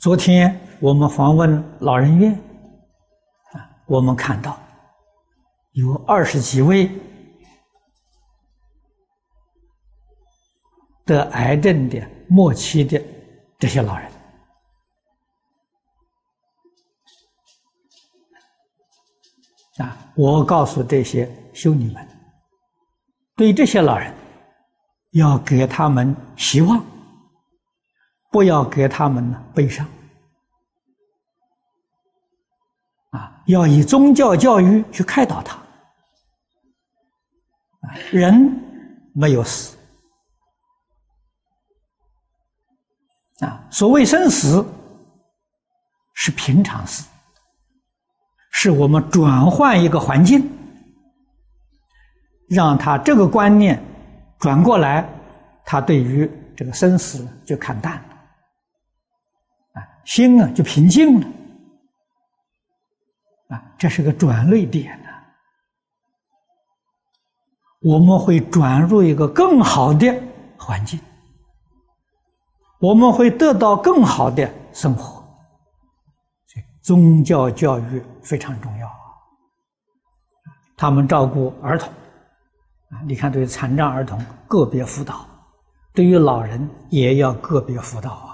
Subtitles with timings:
[0.00, 2.32] 昨天我们访问老人院，
[3.52, 4.58] 啊，我们看到
[5.72, 6.90] 有二十几位
[11.04, 12.00] 得癌症的
[12.30, 12.98] 末期的
[13.58, 14.10] 这些老人，
[19.76, 22.08] 啊，我告诉这些修女们，
[23.36, 24.14] 对这些老人，
[25.10, 26.82] 要给他们希望。
[28.30, 29.84] 不要给他们呢悲伤，
[33.10, 35.58] 啊，要以宗教教育去开导他。
[38.12, 38.32] 人
[39.12, 39.76] 没有死，
[43.40, 44.64] 啊，所谓生死
[46.14, 47.04] 是平常事，
[48.52, 50.48] 是我们转换一个环境，
[52.48, 53.82] 让他这个观念
[54.38, 55.08] 转过来，
[55.64, 58.00] 他对于这个生死就看淡。
[60.10, 61.26] 心啊，就平静了
[63.50, 63.62] 啊！
[63.78, 65.08] 这是个转捩点呢。
[67.82, 70.12] 我们会转入一个更好的
[70.58, 70.98] 环境，
[72.80, 75.22] 我们会得到更好的生活。
[76.48, 79.14] 所以宗教教育非常重要啊！
[80.76, 81.88] 他们照顾儿童
[82.90, 85.24] 啊，你看，对残障儿童个别辅导，
[85.94, 88.29] 对于老人也要个别辅导啊。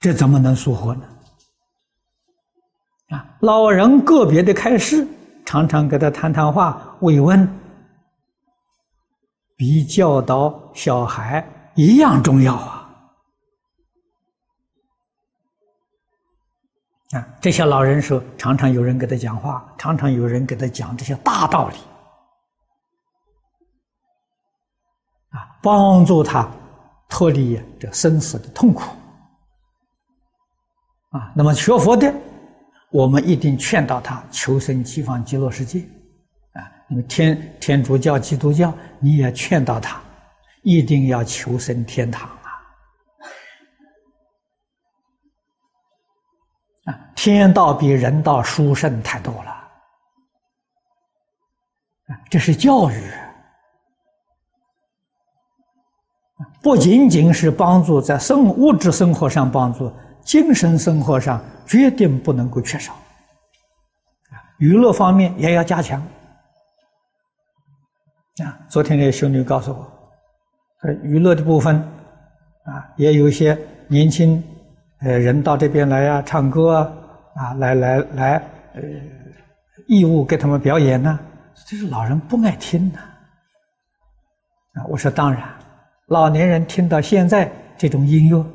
[0.00, 1.06] 这怎么能疏忽呢？
[3.10, 5.06] 啊，老人个别的开示，
[5.44, 7.46] 常常跟他谈谈话、慰问，
[9.56, 12.90] 比教导小孩一样重要啊！
[17.10, 21.76] 啊，这些老人说，常常有人给他讲话，常常有人给他讲这些大道理，
[25.30, 26.48] 啊，帮助他
[27.08, 28.96] 脱离这生死的痛苦。
[31.10, 32.14] 啊，那么学佛的，
[32.90, 35.80] 我们一定劝导他求生西方极乐世界，
[36.52, 40.00] 啊，那么天天主教、基督教，你也劝导他，
[40.62, 42.50] 一定要求生天堂啊！
[46.92, 49.68] 啊，天道比人道殊胜太多了，
[52.30, 53.02] 这是教育，
[56.62, 59.92] 不仅仅是帮助在生物质生活上帮助。
[60.30, 66.00] 精神生活上决定不能够缺少，啊，娱乐方面也要加强。
[68.40, 69.78] 啊，昨天那个修女告诉我，
[70.82, 71.74] 呃，娱乐的部分，
[72.62, 73.58] 啊，也有一些
[73.88, 74.40] 年轻，
[75.00, 76.92] 呃，人到这边来呀，唱歌啊，
[77.34, 78.36] 啊，来来来，
[78.74, 78.82] 呃，
[79.88, 81.18] 义务给他们表演呢，
[81.66, 82.98] 这是老人不爱听的。
[83.00, 85.42] 啊，我说当然，
[86.06, 88.46] 老年人听到现在这种音乐。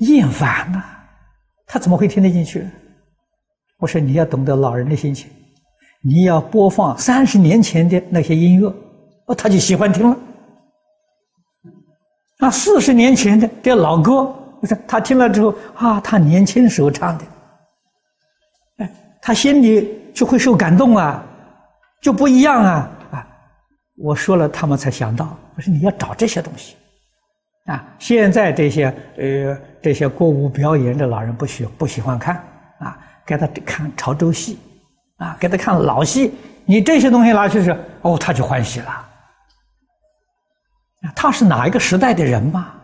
[0.00, 0.82] 厌烦呐，
[1.66, 2.66] 他怎么会听得进去？
[3.78, 5.30] 我说你要懂得老人的心情，
[6.02, 8.68] 你要播放三十年前的那些音乐，
[9.26, 10.16] 哦，他就喜欢听了。
[12.38, 14.34] 那四十年前的这老歌，
[14.86, 17.24] 他听了之后啊，他年轻时候唱的，
[18.78, 18.90] 哎，
[19.20, 21.22] 他心里就会受感动啊，
[22.00, 23.26] 就不一样啊啊！
[23.96, 26.76] 我说了，他们才想到，我说你要找这些东西。
[27.66, 28.86] 啊，现在这些
[29.16, 32.36] 呃这些歌舞表演的老人不喜不喜欢看
[32.78, 34.58] 啊，给他看潮州戏，
[35.16, 39.08] 啊，给他看老戏，你这些东西拿去是哦，他就欢喜了。
[41.16, 42.74] 他是哪一个时代的人嘛？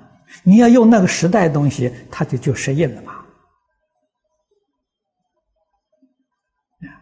[0.42, 3.12] 你要用那个时代的东西，他就就适应了嘛。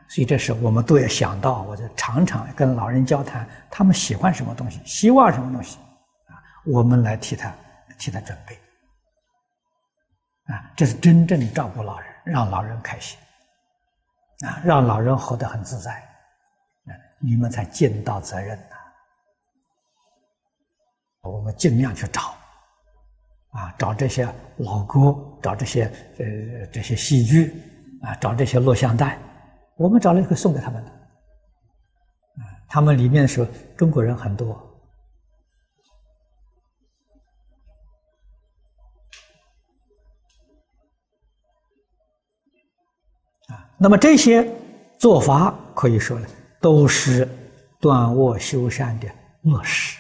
[0.09, 5.79] 所以这时我们都要想到，我就常常跟老人交谈，他们喜欢什么东西，希望什么东西，
[6.27, 6.35] 啊，
[6.67, 7.53] 我们来替他。
[7.97, 8.59] 替他准备，
[10.55, 13.19] 啊，这是真正照顾老人，让老人开心，
[14.47, 18.77] 啊，让老人活得很自在，啊，你们才尽到责任呐。
[21.23, 22.35] 我们尽量去找，
[23.51, 25.87] 啊，找这些老歌，找这些
[26.19, 27.53] 呃这些戏剧，
[28.03, 29.19] 啊，找这些录像带，
[29.77, 33.45] 我们找了会送给他们的，啊，他们里面说
[33.77, 34.71] 中国人很多。
[43.77, 44.49] 那么这些
[44.99, 46.27] 做法可以说呢，
[46.61, 47.29] 都是
[47.81, 49.09] 断卧修善的
[49.43, 49.99] 落实。